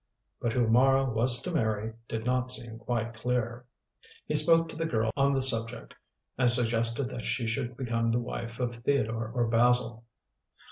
But 0.41 0.53
who 0.53 0.67
Mara 0.67 1.07
was 1.07 1.43
to 1.43 1.51
marry 1.51 1.93
did 2.07 2.25
not 2.25 2.49
seem 2.49 2.79
quite 2.79 3.13
clear. 3.13 3.65
He 4.25 4.33
spoke 4.33 4.67
to 4.69 4.75
the 4.75 4.87
girl 4.87 5.11
on 5.15 5.31
the 5.31 5.43
subject 5.43 5.93
and 6.39 6.49
suggested 6.49 7.03
that 7.11 7.23
she 7.23 7.45
should 7.45 7.77
become 7.77 8.09
the 8.09 8.19
wife 8.19 8.59
of 8.59 8.77
Theodore 8.77 9.29
or 9.31 9.45
Basil. 9.45 10.03